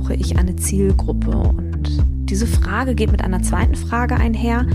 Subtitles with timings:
[0.00, 1.30] brauche ich eine Zielgruppe?
[1.30, 4.66] Und diese Frage geht mit einer zweiten Frage einher.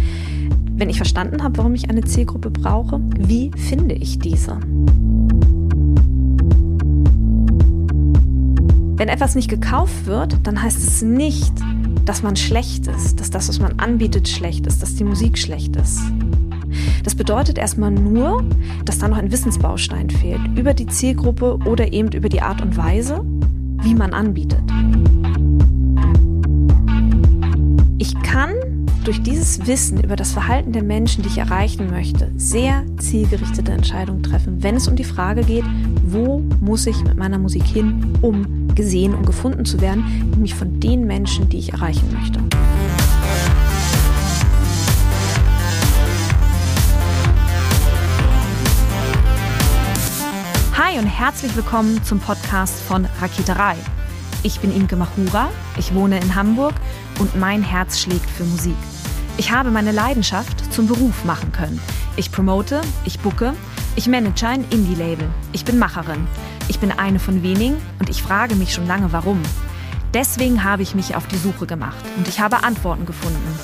[0.75, 4.59] Wenn ich verstanden habe, warum ich eine Zielgruppe brauche, wie finde ich diese?
[8.97, 11.53] Wenn etwas nicht gekauft wird, dann heißt es nicht,
[12.05, 15.75] dass man schlecht ist, dass das, was man anbietet, schlecht ist, dass die Musik schlecht
[15.75, 16.01] ist.
[17.03, 18.43] Das bedeutet erstmal nur,
[18.83, 22.77] dass da noch ein Wissensbaustein fehlt über die Zielgruppe oder eben über die Art und
[22.77, 23.25] Weise,
[23.85, 24.61] wie man anbietet.
[27.99, 28.53] Ich kann
[29.03, 34.23] durch dieses Wissen über das Verhalten der Menschen, die ich erreichen möchte, sehr zielgerichtete Entscheidungen
[34.23, 35.65] treffen, wenn es um die Frage geht,
[36.03, 40.79] wo muss ich mit meiner Musik hin, um gesehen und gefunden zu werden, nämlich von
[40.79, 42.39] den Menschen, die ich erreichen möchte.
[50.97, 53.75] Und herzlich willkommen zum Podcast von Raketerei.
[54.43, 56.73] Ich bin Imke Machura, ich wohne in Hamburg
[57.19, 58.77] und mein Herz schlägt für Musik.
[59.35, 61.81] Ich habe meine Leidenschaft zum Beruf machen können.
[62.15, 63.53] Ich promote, ich bucke,
[63.97, 65.27] ich manage ein Indie-Label.
[65.51, 66.27] Ich bin Macherin.
[66.69, 69.41] Ich bin eine von wenigen und ich frage mich schon lange, warum.
[70.13, 73.59] Deswegen habe ich mich auf die Suche gemacht und ich habe Antworten gefunden.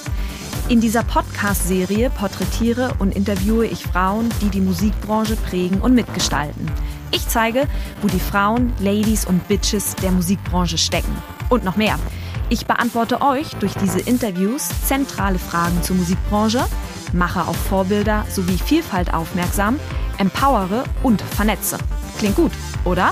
[0.67, 6.69] In dieser Podcast-Serie porträtiere und interviewe ich Frauen, die die Musikbranche prägen und mitgestalten.
[7.13, 7.67] Ich zeige,
[8.01, 11.13] wo die Frauen, Ladies und Bitches der Musikbranche stecken.
[11.49, 11.99] Und noch mehr.
[12.47, 16.65] Ich beantworte euch durch diese Interviews zentrale Fragen zur Musikbranche,
[17.13, 19.77] mache auf Vorbilder sowie Vielfalt aufmerksam,
[20.17, 21.77] empowere und vernetze.
[22.17, 22.51] Klingt gut,
[22.85, 23.11] oder?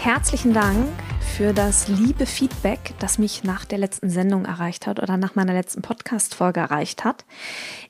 [0.00, 0.88] Herzlichen Dank
[1.36, 5.54] für das liebe Feedback, das mich nach der letzten Sendung erreicht hat oder nach meiner
[5.54, 7.24] letzten Podcast-Folge erreicht hat.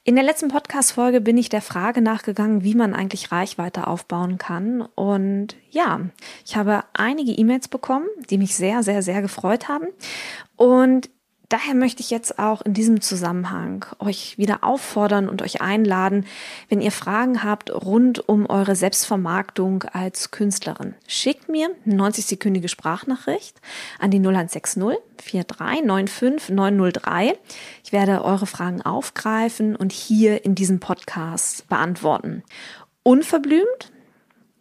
[0.05, 4.83] In der letzten Podcast-Folge bin ich der Frage nachgegangen, wie man eigentlich Reichweite aufbauen kann.
[4.95, 6.03] Und ja,
[6.47, 9.89] ich habe einige E-Mails bekommen, die mich sehr, sehr, sehr gefreut haben.
[10.55, 11.11] Und
[11.53, 16.25] Daher möchte ich jetzt auch in diesem Zusammenhang euch wieder auffordern und euch einladen,
[16.71, 20.95] wenn ihr Fragen habt rund um eure Selbstvermarktung als Künstlerin.
[21.07, 23.61] Schickt mir eine 90-sekündige Sprachnachricht
[23.99, 24.83] an die 0160
[25.19, 27.39] 4395 903.
[27.85, 32.45] Ich werde eure Fragen aufgreifen und hier in diesem Podcast beantworten.
[33.03, 33.93] Unverblümt,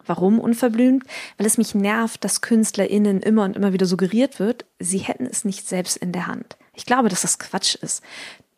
[0.05, 1.05] Warum unverblümt?
[1.37, 5.45] Weil es mich nervt, dass KünstlerInnen immer und immer wieder suggeriert wird, sie hätten es
[5.45, 6.57] nicht selbst in der Hand.
[6.73, 8.03] Ich glaube, dass das Quatsch ist.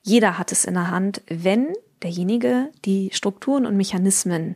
[0.01, 4.56] Jeder hat es in der Hand, wenn derjenige die Strukturen und Mechanismen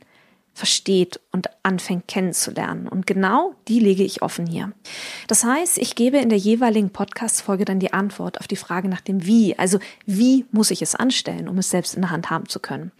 [0.58, 2.88] versteht und anfängt kennenzulernen.
[2.88, 4.74] Und genau die lege ich offen hier.
[5.28, 9.02] Das heißt, ich gebe in der jeweiligen Podcast-Folge dann die Antwort auf die Frage nach
[9.02, 9.58] dem Wie.
[9.58, 12.92] Also, wie muss ich es anstellen, um es selbst in der Hand haben zu können?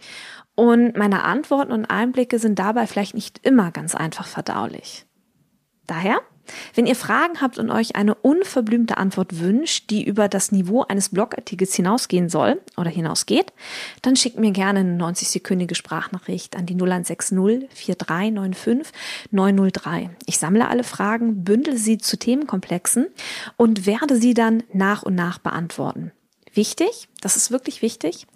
[0.54, 5.04] Und meine Antworten und Einblicke sind dabei vielleicht nicht immer ganz einfach verdaulich.
[5.88, 6.20] Daher
[6.74, 11.10] wenn ihr Fragen habt und euch eine unverblümte Antwort wünscht, die über das Niveau eines
[11.10, 13.52] Blogartikels hinausgehen soll oder hinausgeht,
[14.02, 18.92] dann schickt mir gerne eine 90-sekündige Sprachnachricht an die 0160 4395
[19.30, 20.10] 903.
[20.26, 23.06] Ich sammle alle Fragen, bündel sie zu Themenkomplexen
[23.56, 26.12] und werde sie dann nach und nach beantworten.
[26.58, 28.26] Wichtig, das ist wirklich wichtig.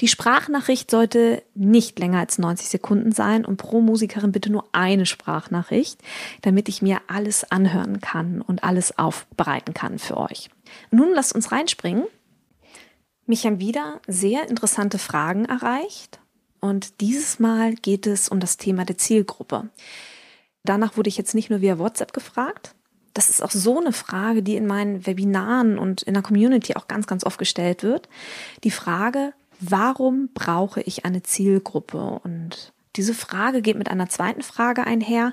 [0.00, 5.04] Die Sprachnachricht sollte nicht länger als 90 Sekunden sein und pro Musikerin bitte nur eine
[5.04, 6.00] Sprachnachricht,
[6.42, 10.48] damit ich mir alles anhören kann und alles aufbereiten kann für euch.
[10.92, 12.04] Nun lasst uns reinspringen.
[13.26, 16.20] Mich haben wieder sehr interessante Fragen erreicht
[16.60, 19.70] und dieses Mal geht es um das Thema der Zielgruppe.
[20.62, 22.76] Danach wurde ich jetzt nicht nur via WhatsApp gefragt,
[23.14, 26.88] das ist auch so eine Frage, die in meinen Webinaren und in der Community auch
[26.88, 28.08] ganz, ganz oft gestellt wird.
[28.64, 32.20] Die Frage, warum brauche ich eine Zielgruppe?
[32.22, 35.32] Und diese Frage geht mit einer zweiten Frage einher.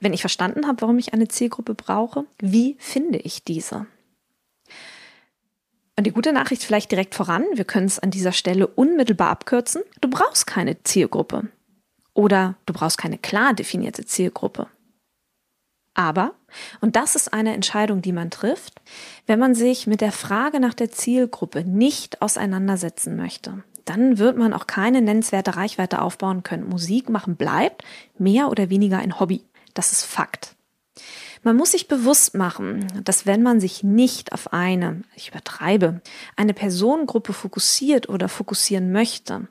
[0.00, 3.86] Wenn ich verstanden habe, warum ich eine Zielgruppe brauche, wie finde ich diese?
[5.96, 9.82] Und die gute Nachricht vielleicht direkt voran, wir können es an dieser Stelle unmittelbar abkürzen.
[10.00, 11.48] Du brauchst keine Zielgruppe.
[12.14, 14.68] Oder du brauchst keine klar definierte Zielgruppe.
[15.94, 16.34] Aber,
[16.80, 18.80] und das ist eine Entscheidung, die man trifft,
[19.26, 24.52] wenn man sich mit der Frage nach der Zielgruppe nicht auseinandersetzen möchte, dann wird man
[24.52, 26.68] auch keine nennenswerte Reichweite aufbauen können.
[26.68, 27.84] Musik machen bleibt
[28.18, 29.44] mehr oder weniger ein Hobby.
[29.74, 30.56] Das ist Fakt.
[31.44, 36.00] Man muss sich bewusst machen, dass wenn man sich nicht auf eine, ich übertreibe,
[36.36, 39.46] eine Personengruppe fokussiert oder fokussieren möchte,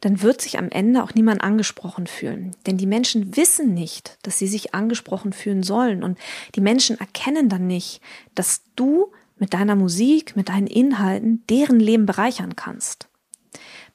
[0.00, 2.56] dann wird sich am Ende auch niemand angesprochen fühlen.
[2.66, 6.02] Denn die Menschen wissen nicht, dass sie sich angesprochen fühlen sollen.
[6.02, 6.18] Und
[6.54, 8.00] die Menschen erkennen dann nicht,
[8.34, 13.06] dass du mit deiner Musik, mit deinen Inhalten deren Leben bereichern kannst.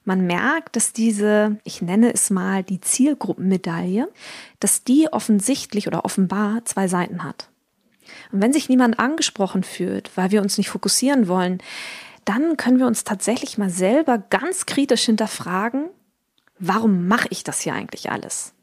[0.04, 4.10] Man merkt, dass diese, ich nenne es mal die Zielgruppenmedaille,
[4.60, 7.50] dass die offensichtlich oder offenbar zwei Seiten hat.
[8.32, 11.62] Und wenn sich niemand angesprochen fühlt, weil wir uns nicht fokussieren wollen,
[12.26, 15.90] dann können wir uns tatsächlich mal selber ganz kritisch hinterfragen,
[16.60, 18.54] warum mache ich das hier eigentlich alles?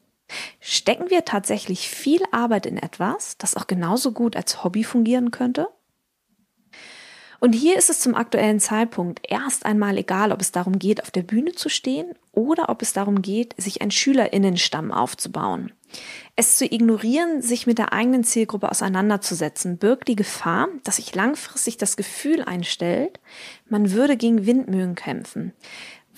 [0.59, 5.67] Stecken wir tatsächlich viel Arbeit in etwas, das auch genauso gut als Hobby fungieren könnte?
[7.39, 11.11] Und hier ist es zum aktuellen Zeitpunkt erst einmal egal, ob es darum geht, auf
[11.11, 15.71] der Bühne zu stehen oder ob es darum geht, sich einen Schülerinnenstamm aufzubauen.
[16.35, 21.77] Es zu ignorieren, sich mit der eigenen Zielgruppe auseinanderzusetzen, birgt die Gefahr, dass sich langfristig
[21.77, 23.19] das Gefühl einstellt,
[23.69, 25.53] man würde gegen Windmühlen kämpfen,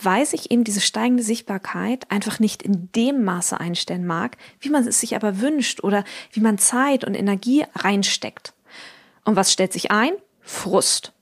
[0.02, 4.88] weil sich eben diese steigende Sichtbarkeit einfach nicht in dem Maße einstellen mag, wie man
[4.88, 8.54] es sich aber wünscht oder wie man Zeit und Energie reinsteckt.
[9.26, 10.14] Und was stellt sich ein?
[10.50, 11.14] Frust.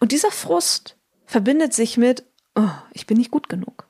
[0.00, 0.96] Und dieser Frust
[1.26, 2.24] verbindet sich mit,
[2.54, 3.88] oh, ich bin nicht gut genug.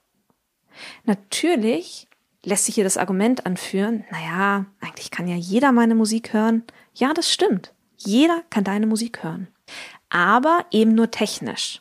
[1.04, 2.08] Natürlich
[2.44, 6.64] lässt sich hier das Argument anführen, naja, eigentlich kann ja jeder meine Musik hören.
[6.92, 7.72] Ja, das stimmt.
[7.96, 9.46] Jeder kann deine Musik hören.
[10.10, 11.80] Aber eben nur technisch.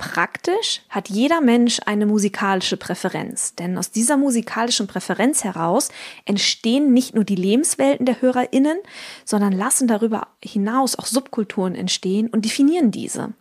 [0.00, 5.90] Praktisch hat jeder Mensch eine musikalische Präferenz, denn aus dieser musikalischen Präferenz heraus
[6.24, 8.78] entstehen nicht nur die Lebenswelten der Hörerinnen,
[9.26, 13.34] sondern lassen darüber hinaus auch Subkulturen entstehen und definieren diese.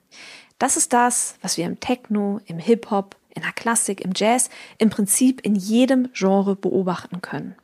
[0.58, 4.90] Das ist das, was wir im Techno, im Hip-Hop, in der Klassik, im Jazz, im
[4.90, 7.56] Prinzip in jedem Genre beobachten können.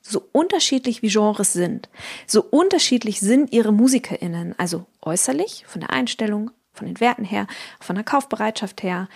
[0.00, 1.90] So unterschiedlich wie Genres sind,
[2.26, 7.46] so unterschiedlich sind ihre Musikerinnen, also äußerlich, von der Einstellung, von den Werten her,
[7.80, 9.08] von der Kaufbereitschaft her,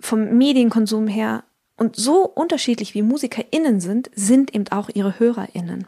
[0.00, 1.44] vom Medienkonsum her.
[1.76, 5.86] Und so unterschiedlich wie MusikerInnen sind, sind eben auch ihre HörerInnen.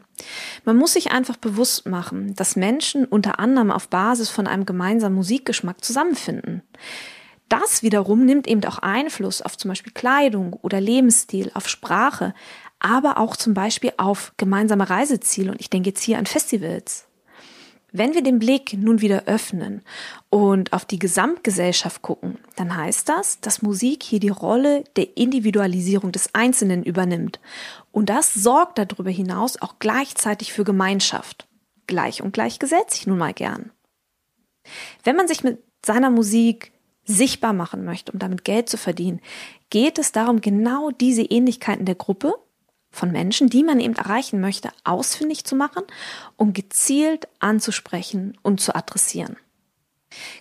[0.63, 5.15] Man muss sich einfach bewusst machen, dass Menschen unter anderem auf Basis von einem gemeinsamen
[5.15, 6.61] Musikgeschmack zusammenfinden.
[7.49, 12.33] Das wiederum nimmt eben auch Einfluss auf zum Beispiel Kleidung oder Lebensstil, auf Sprache,
[12.79, 15.51] aber auch zum Beispiel auf gemeinsame Reiseziele.
[15.51, 17.07] Und ich denke jetzt hier an Festivals.
[17.93, 19.81] Wenn wir den Blick nun wieder öffnen
[20.29, 26.13] und auf die Gesamtgesellschaft gucken, dann heißt das, dass Musik hier die Rolle der Individualisierung
[26.13, 27.41] des Einzelnen übernimmt.
[27.91, 31.47] Und das sorgt darüber hinaus auch gleichzeitig für Gemeinschaft.
[31.85, 33.71] Gleich und gleich gesetzt ich nun mal gern.
[35.03, 36.71] Wenn man sich mit seiner Musik
[37.03, 39.19] sichtbar machen möchte, um damit Geld zu verdienen,
[39.69, 42.35] geht es darum, genau diese Ähnlichkeiten der Gruppe
[42.91, 45.83] von Menschen, die man eben erreichen möchte, ausfindig zu machen
[46.35, 49.37] und gezielt anzusprechen und zu adressieren.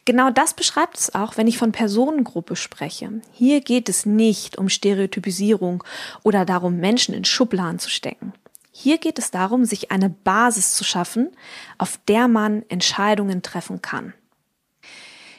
[0.05, 3.21] Genau das beschreibt es auch, wenn ich von Personengruppe spreche.
[3.33, 5.85] Hier geht es nicht um Stereotypisierung
[6.25, 8.33] oder darum, Menschen in Schubladen zu stecken.
[8.73, 11.31] Hier geht es darum, sich eine Basis zu schaffen,
[11.79, 14.15] auf der man Entscheidungen treffen kann.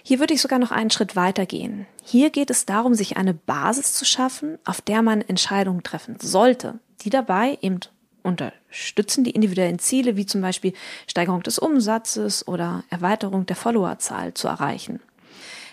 [0.03, 1.85] Hier würde ich sogar noch einen Schritt weiter gehen.
[2.03, 6.79] Hier geht es darum, sich eine Basis zu schaffen, auf der man Entscheidungen treffen sollte,
[7.01, 7.79] die dabei eben
[8.23, 10.73] unterstützen die individuellen Ziele, wie zum Beispiel
[11.07, 14.99] Steigerung des Umsatzes oder Erweiterung der Followerzahl zu erreichen.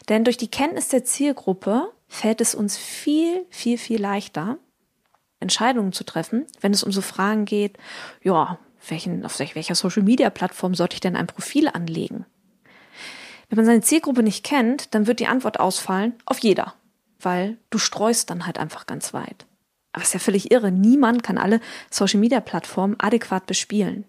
[0.08, 4.58] Denn durch die Kenntnis der Zielgruppe fällt es uns viel, viel, viel leichter,
[5.40, 7.78] Entscheidungen zu treffen, wenn es um so Fragen geht,
[8.22, 8.58] ja,
[8.88, 12.25] welchen, auf welcher Social Media Plattform sollte ich denn ein Profil anlegen?
[13.49, 16.75] Wenn man seine Zielgruppe nicht kennt, dann wird die Antwort ausfallen auf jeder,
[17.21, 19.47] weil du streust dann halt einfach ganz weit.
[19.93, 20.71] Aber ist ja völlig irre.
[20.71, 24.05] Niemand kann alle Social-Media-Plattformen adäquat bespielen.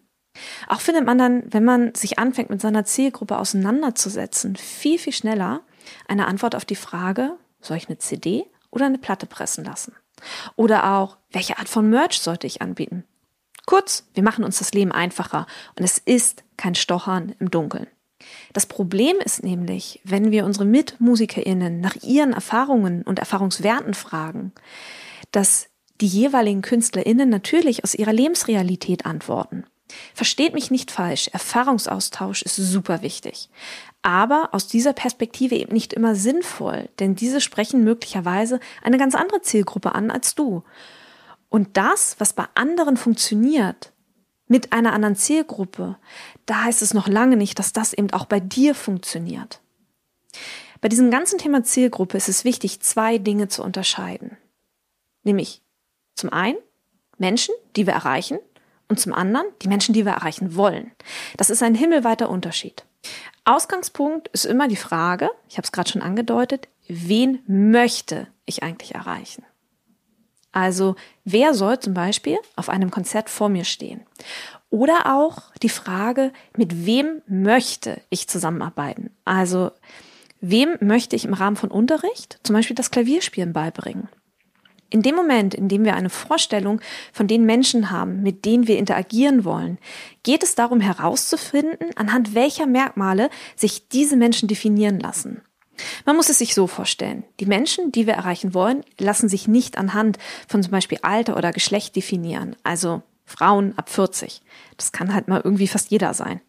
[0.68, 5.62] Auch findet man dann, wenn man sich anfängt, mit seiner Zielgruppe auseinanderzusetzen, viel, viel schneller
[6.08, 9.96] eine Antwort auf die Frage, soll ich eine CD oder eine Platte pressen lassen?
[10.56, 13.06] Oder auch, welche Art von Merch sollte ich anbieten?
[13.66, 17.88] Kurz, wir machen uns das Leben einfacher und es ist kein Stochern im Dunkeln.
[18.54, 24.52] Das Problem ist nämlich, wenn wir unsere MitmusikerInnen nach ihren Erfahrungen und Erfahrungswerten fragen,
[25.32, 25.68] dass
[26.02, 29.66] die jeweiligen KünstlerInnen natürlich aus ihrer Lebensrealität antworten.
[30.14, 33.50] Versteht mich nicht falsch, Erfahrungsaustausch ist super wichtig.
[34.02, 39.42] Aber aus dieser Perspektive eben nicht immer sinnvoll, denn diese sprechen möglicherweise eine ganz andere
[39.42, 40.64] Zielgruppe an als du.
[41.50, 43.92] Und das, was bei anderen funktioniert,
[44.50, 45.98] mit einer anderen Zielgruppe,
[46.46, 49.62] da heißt es noch lange nicht, dass das eben auch bei dir funktioniert.
[50.82, 54.38] Bei diesem ganzen Thema Zielgruppe ist es wichtig, zwei Dinge zu unterscheiden.
[55.24, 55.62] Nämlich
[56.16, 56.58] zum einen
[57.18, 58.40] Menschen, die wir erreichen,
[58.90, 60.92] und zum anderen die Menschen, die wir erreichen wollen.
[61.38, 62.86] Das ist ein himmelweiter Unterschied.
[63.46, 68.96] Ausgangspunkt ist immer die Frage, ich habe es gerade schon angedeutet, wen möchte ich eigentlich
[68.96, 69.46] erreichen?
[70.52, 74.02] Also wer soll zum Beispiel auf einem Konzert vor mir stehen?
[74.70, 79.12] Oder auch die Frage, mit wem möchte ich zusammenarbeiten?
[79.26, 79.72] Also
[80.42, 84.10] wem möchte ich im Rahmen von Unterricht zum Beispiel das Klavierspielen beibringen?
[84.92, 86.82] In dem Moment, in dem wir eine Vorstellung
[87.14, 89.78] von den Menschen haben, mit denen wir interagieren wollen,
[90.24, 95.42] geht es darum herauszufinden, anhand welcher Merkmale sich diese Menschen definieren lassen.
[96.06, 97.24] Man muss es sich so vorstellen.
[97.40, 100.18] Die Menschen, die wir erreichen wollen, lassen sich nicht anhand
[100.48, 102.56] von zum Beispiel Alter oder Geschlecht definieren.
[102.64, 104.42] Also Frauen ab 40.
[104.78, 106.42] Das kann halt mal irgendwie fast jeder sein.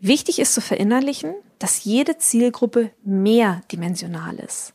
[0.00, 4.72] Wichtig ist zu verinnerlichen, dass jede Zielgruppe mehrdimensional ist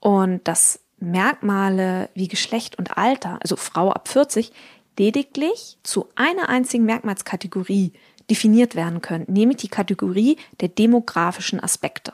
[0.00, 4.52] und dass Merkmale wie Geschlecht und Alter, also Frau ab 40,
[4.98, 7.92] lediglich zu einer einzigen Merkmalskategorie
[8.28, 12.12] definiert werden können, nämlich die Kategorie der demografischen Aspekte.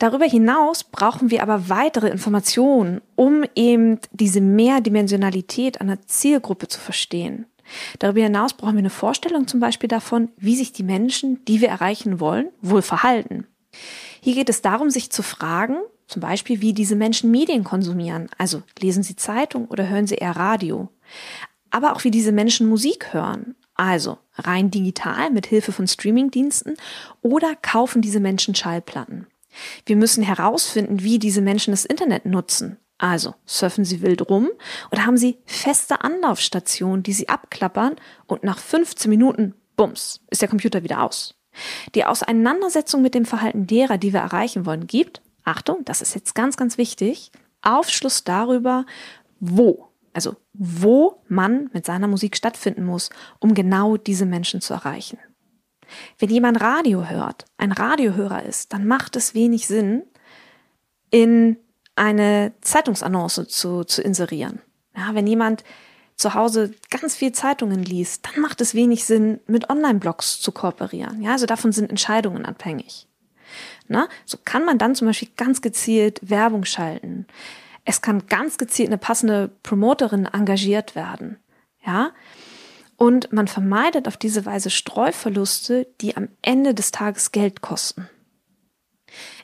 [0.00, 7.44] Darüber hinaus brauchen wir aber weitere Informationen, um eben diese Mehrdimensionalität einer Zielgruppe zu verstehen.
[7.98, 11.68] Darüber hinaus brauchen wir eine Vorstellung zum Beispiel davon, wie sich die Menschen, die wir
[11.68, 13.46] erreichen wollen, wohl verhalten.
[14.22, 15.76] Hier geht es darum, sich zu fragen,
[16.06, 18.30] zum Beispiel, wie diese Menschen Medien konsumieren.
[18.38, 20.88] Also lesen sie Zeitung oder hören sie eher Radio.
[21.68, 23.54] Aber auch wie diese Menschen Musik hören.
[23.74, 26.76] Also rein digital mit Hilfe von Streamingdiensten
[27.20, 29.26] oder kaufen diese Menschen Schallplatten.
[29.86, 32.78] Wir müssen herausfinden, wie diese Menschen das Internet nutzen.
[32.98, 34.50] Also surfen sie wild rum
[34.90, 40.50] oder haben sie feste Anlaufstationen, die sie abklappern und nach 15 Minuten, bums, ist der
[40.50, 41.34] Computer wieder aus.
[41.94, 46.34] Die Auseinandersetzung mit dem Verhalten derer, die wir erreichen wollen, gibt, Achtung, das ist jetzt
[46.34, 48.84] ganz, ganz wichtig, Aufschluss darüber,
[49.40, 55.18] wo, also wo man mit seiner Musik stattfinden muss, um genau diese Menschen zu erreichen.
[56.18, 60.02] Wenn jemand Radio hört, ein Radiohörer ist, dann macht es wenig Sinn,
[61.10, 61.56] in
[61.96, 64.60] eine Zeitungsannonce zu, zu inserieren.
[64.96, 65.64] Ja, wenn jemand
[66.16, 71.22] zu Hause ganz viel Zeitungen liest, dann macht es wenig Sinn, mit Online-Blogs zu kooperieren.
[71.22, 73.08] Ja, also davon sind Entscheidungen abhängig.
[73.88, 77.26] Na, so kann man dann zum Beispiel ganz gezielt Werbung schalten.
[77.84, 81.38] Es kann ganz gezielt eine passende Promoterin engagiert werden.
[81.84, 82.12] Ja,
[83.00, 88.10] und man vermeidet auf diese Weise Streuverluste, die am Ende des Tages Geld kosten.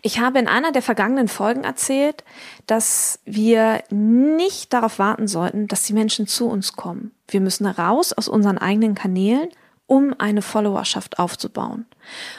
[0.03, 2.23] Ich habe in einer der vergangenen Folgen erzählt,
[2.67, 7.13] dass wir nicht darauf warten sollten, dass die Menschen zu uns kommen.
[7.29, 9.49] Wir müssen raus aus unseren eigenen Kanälen,
[9.87, 11.87] um eine Followerschaft aufzubauen.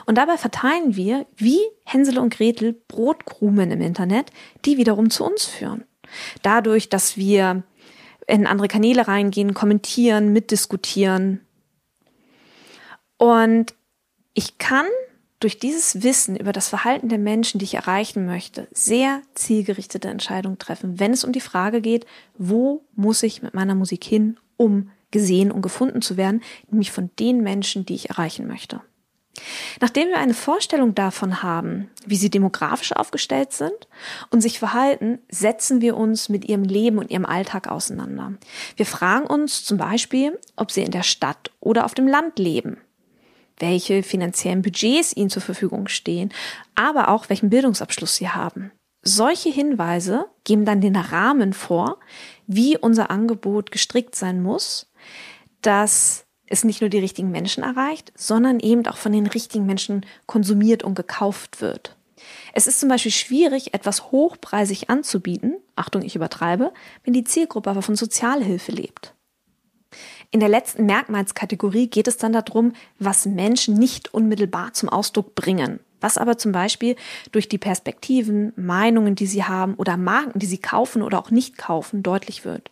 [0.05, 4.29] Und dabei verteilen wir, wie Hänsel und Gretel, Brotkrumen im Internet,
[4.65, 5.83] die wiederum zu uns führen.
[6.43, 7.63] Dadurch, dass wir
[8.27, 11.41] in andere Kanäle reingehen, kommentieren, mitdiskutieren.
[13.17, 13.73] Und
[14.33, 14.85] ich kann
[15.39, 20.57] durch dieses Wissen über das Verhalten der Menschen, die ich erreichen möchte, sehr zielgerichtete Entscheidungen
[20.57, 22.05] treffen, wenn es um die Frage geht,
[22.37, 27.11] wo muss ich mit meiner Musik hin, um gesehen und gefunden zu werden, nämlich von
[27.19, 28.81] den Menschen, die ich erreichen möchte.
[29.79, 33.87] Nachdem wir eine Vorstellung davon haben, wie sie demografisch aufgestellt sind
[34.29, 38.33] und sich verhalten, setzen wir uns mit ihrem Leben und ihrem Alltag auseinander.
[38.75, 42.77] Wir fragen uns zum Beispiel, ob sie in der Stadt oder auf dem Land leben,
[43.59, 46.31] welche finanziellen Budgets ihnen zur Verfügung stehen,
[46.75, 48.71] aber auch welchen Bildungsabschluss sie haben.
[49.03, 51.99] Solche Hinweise geben dann den Rahmen vor,
[52.45, 54.91] wie unser Angebot gestrickt sein muss,
[55.61, 60.05] dass es nicht nur die richtigen Menschen erreicht, sondern eben auch von den richtigen Menschen
[60.25, 61.95] konsumiert und gekauft wird.
[62.53, 66.73] Es ist zum Beispiel schwierig, etwas hochpreisig anzubieten, Achtung, ich übertreibe,
[67.03, 69.13] wenn die Zielgruppe aber von Sozialhilfe lebt.
[70.31, 75.79] In der letzten Merkmalskategorie geht es dann darum, was Menschen nicht unmittelbar zum Ausdruck bringen,
[76.01, 76.95] was aber zum Beispiel
[77.31, 81.57] durch die Perspektiven, Meinungen, die sie haben oder Marken, die sie kaufen oder auch nicht
[81.57, 82.71] kaufen, deutlich wird.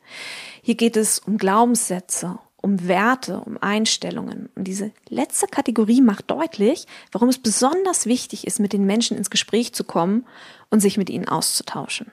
[0.62, 4.50] Hier geht es um Glaubenssätze, um Werte, um Einstellungen.
[4.56, 9.30] Und diese letzte Kategorie macht deutlich, warum es besonders wichtig ist, mit den Menschen ins
[9.30, 10.26] Gespräch zu kommen
[10.72, 12.12] und sich mit ihnen auszutauschen.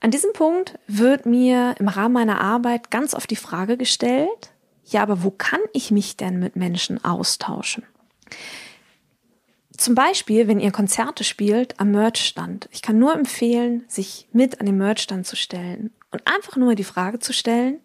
[0.00, 4.50] An diesem Punkt wird mir im Rahmen meiner Arbeit ganz oft die Frage gestellt,
[4.84, 7.84] ja, aber wo kann ich mich denn mit Menschen austauschen?
[9.76, 12.68] Zum Beispiel, wenn ihr Konzerte spielt am Merchstand.
[12.72, 16.82] Ich kann nur empfehlen, sich mit an den Merchstand zu stellen und einfach nur die
[16.82, 17.78] Frage zu stellen,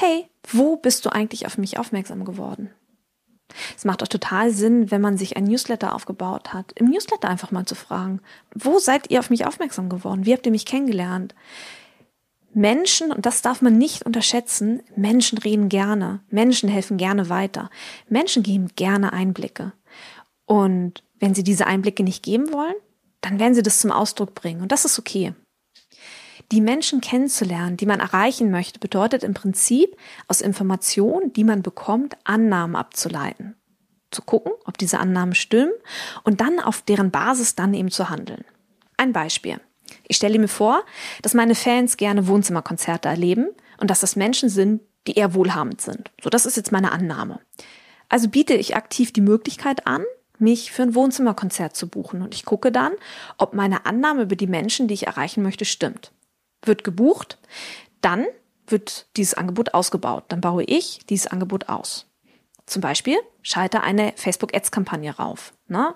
[0.00, 2.70] hey, wo bist du eigentlich auf mich aufmerksam geworden?
[3.76, 7.50] Es macht auch total Sinn, wenn man sich ein Newsletter aufgebaut hat, im Newsletter einfach
[7.50, 8.20] mal zu fragen,
[8.54, 10.24] wo seid ihr auf mich aufmerksam geworden?
[10.24, 11.34] Wie habt ihr mich kennengelernt?
[12.52, 17.70] Menschen, und das darf man nicht unterschätzen, Menschen reden gerne, Menschen helfen gerne weiter,
[18.08, 19.72] Menschen geben gerne Einblicke.
[20.46, 22.74] Und wenn sie diese Einblicke nicht geben wollen,
[23.20, 24.62] dann werden sie das zum Ausdruck bringen.
[24.62, 25.34] Und das ist okay.
[26.52, 32.16] Die Menschen kennenzulernen, die man erreichen möchte, bedeutet im Prinzip aus Informationen, die man bekommt,
[32.24, 33.54] Annahmen abzuleiten.
[34.10, 35.72] Zu gucken, ob diese Annahmen stimmen
[36.24, 38.44] und dann auf deren Basis dann eben zu handeln.
[38.96, 39.60] Ein Beispiel.
[40.08, 40.84] Ich stelle mir vor,
[41.22, 46.10] dass meine Fans gerne Wohnzimmerkonzerte erleben und dass das Menschen sind, die eher wohlhabend sind.
[46.20, 47.38] So, das ist jetzt meine Annahme.
[48.08, 50.04] Also biete ich aktiv die Möglichkeit an,
[50.40, 52.92] mich für ein Wohnzimmerkonzert zu buchen und ich gucke dann,
[53.38, 56.12] ob meine Annahme über die Menschen, die ich erreichen möchte, stimmt.
[56.64, 57.38] Wird gebucht,
[58.00, 58.26] dann
[58.66, 60.24] wird dieses Angebot ausgebaut.
[60.28, 62.06] Dann baue ich dieses Angebot aus.
[62.66, 65.52] Zum Beispiel schalte eine Facebook-Ads-Kampagne rauf.
[65.66, 65.94] Ne?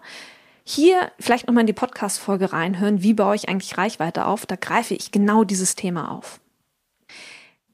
[0.64, 4.46] Hier vielleicht nochmal in die Podcast-Folge reinhören, wie baue ich eigentlich Reichweite auf.
[4.46, 6.40] Da greife ich genau dieses Thema auf.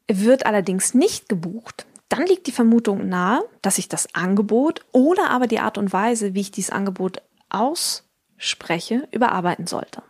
[0.09, 5.47] Wird allerdings nicht gebucht, dann liegt die Vermutung nahe, dass ich das Angebot oder aber
[5.47, 10.03] die Art und Weise, wie ich dieses Angebot ausspreche, überarbeiten sollte.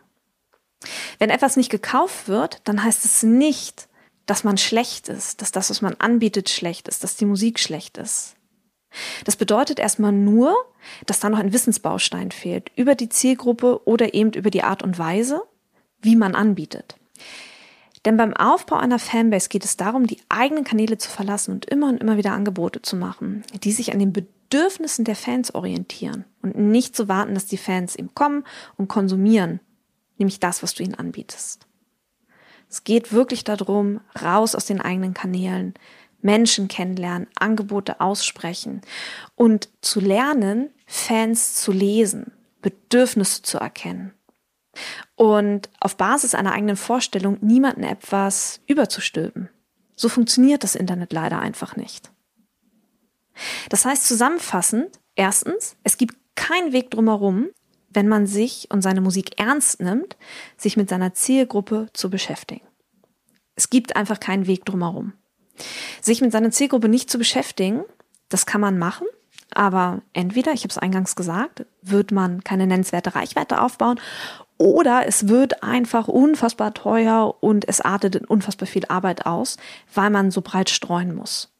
[1.19, 3.87] Wenn etwas nicht gekauft wird, dann heißt es nicht,
[4.25, 7.97] dass man schlecht ist, dass das, was man anbietet, schlecht ist, dass die Musik schlecht
[7.97, 8.35] ist.
[9.25, 10.55] Das bedeutet erstmal nur,
[11.05, 14.99] dass da noch ein Wissensbaustein fehlt über die Zielgruppe oder eben über die Art und
[14.99, 15.43] Weise,
[16.01, 16.95] wie man anbietet.
[18.05, 21.87] Denn beim Aufbau einer Fanbase geht es darum, die eigenen Kanäle zu verlassen und immer
[21.89, 26.57] und immer wieder Angebote zu machen, die sich an den Bedürfnissen der Fans orientieren und
[26.57, 28.43] nicht zu warten, dass die Fans eben kommen
[28.75, 29.59] und konsumieren,
[30.21, 31.67] nämlich das, was du ihnen anbietest.
[32.69, 35.73] Es geht wirklich darum, raus aus den eigenen Kanälen,
[36.21, 38.81] Menschen kennenlernen, Angebote aussprechen
[39.35, 44.13] und zu lernen, Fans zu lesen, Bedürfnisse zu erkennen
[45.15, 49.49] und auf Basis einer eigenen Vorstellung niemanden etwas überzustülpen.
[49.95, 52.11] So funktioniert das Internet leider einfach nicht.
[53.69, 57.49] Das heißt zusammenfassend, erstens, es gibt keinen Weg drumherum,
[57.93, 60.17] wenn man sich und seine Musik ernst nimmt,
[60.57, 62.65] sich mit seiner Zielgruppe zu beschäftigen.
[63.55, 65.13] Es gibt einfach keinen Weg drumherum.
[66.01, 67.83] Sich mit seiner Zielgruppe nicht zu beschäftigen,
[68.29, 69.07] das kann man machen,
[69.53, 73.99] aber entweder, ich habe es eingangs gesagt, wird man keine nennenswerte Reichweite aufbauen
[74.57, 79.57] oder es wird einfach unfassbar teuer und es artet in unfassbar viel Arbeit aus,
[79.93, 81.51] weil man so breit streuen muss.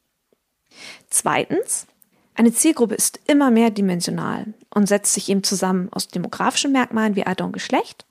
[1.10, 1.86] Zweitens,
[2.34, 7.26] eine Zielgruppe ist immer mehr dimensional und setzt sich eben zusammen aus demografischen Merkmalen wie
[7.26, 8.06] Alter und Geschlecht,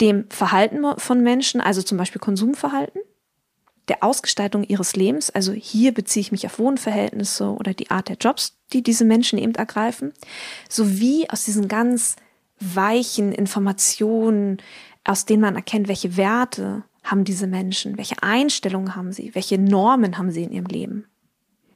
[0.00, 3.00] dem Verhalten von Menschen, also zum Beispiel Konsumverhalten,
[3.88, 8.16] der Ausgestaltung ihres Lebens, also hier beziehe ich mich auf Wohnverhältnisse oder die Art der
[8.16, 10.12] Jobs, die diese Menschen eben ergreifen,
[10.68, 12.16] sowie aus diesen ganz
[12.58, 14.58] weichen Informationen,
[15.04, 20.18] aus denen man erkennt, welche Werte haben diese Menschen, welche Einstellungen haben sie, welche Normen
[20.18, 21.06] haben sie in ihrem Leben.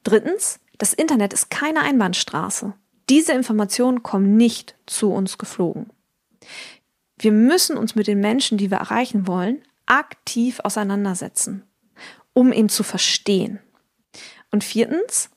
[0.03, 2.75] Drittens, das Internet ist keine Einbahnstraße.
[3.09, 5.90] Diese Informationen kommen nicht zu uns geflogen.
[7.19, 11.64] Wir müssen uns mit den Menschen, die wir erreichen wollen, aktiv auseinandersetzen
[12.33, 13.61] um ihn zu verstehen.
[14.51, 15.31] Und viertens,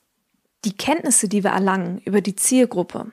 [0.64, 3.12] die Kenntnisse, die wir erlangen über die Zielgruppe,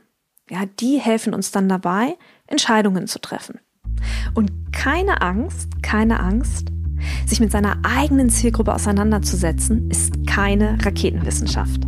[0.49, 2.17] ja, die helfen uns dann dabei,
[2.47, 3.59] Entscheidungen zu treffen.
[4.33, 6.67] Und keine Angst, keine Angst,
[7.25, 11.81] sich mit seiner eigenen Zielgruppe auseinanderzusetzen, ist keine Raketenwissenschaft.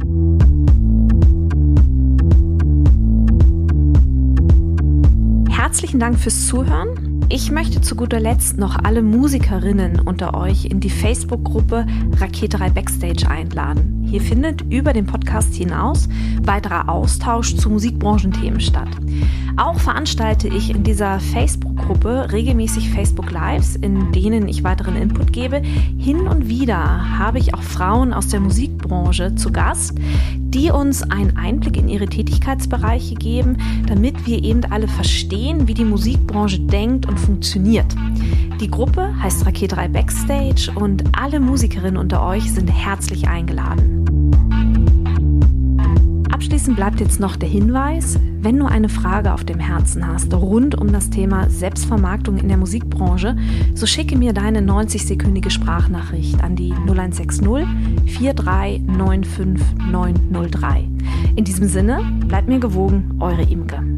[5.50, 7.13] Herzlichen Dank fürs Zuhören.
[7.30, 11.86] Ich möchte zu guter Letzt noch alle Musikerinnen unter euch in die Facebook-Gruppe
[12.20, 14.06] Raketerei Backstage einladen.
[14.08, 16.08] Hier findet über den Podcast hinaus
[16.44, 18.90] weiterer Austausch zu Musikbranchenthemen statt.
[19.58, 25.62] Auch veranstalte ich in dieser Facebook-Gruppe regelmäßig Facebook Lives, in denen ich weiteren Input gebe.
[25.98, 29.94] Hin und wieder habe ich auch Frauen aus der Musikbranche zu Gast,
[30.54, 33.58] die uns einen Einblick in ihre Tätigkeitsbereiche geben,
[33.88, 37.96] damit wir eben alle verstehen, wie die Musikbranche denkt und funktioniert.
[38.60, 44.02] Die Gruppe heißt Raketerei Backstage und alle Musikerinnen unter euch sind herzlich eingeladen.
[46.32, 50.76] Abschließend bleibt jetzt noch der Hinweis, wenn du eine Frage auf dem Herzen hast rund
[50.76, 53.38] um das Thema Selbstvermarktung in der Musikbranche,
[53.74, 57.66] so schicke mir deine 90-sekündige Sprachnachricht an die 0160
[58.06, 60.88] 4395903.
[61.36, 63.93] In diesem Sinne, bleibt mir gewogen, eure Imke.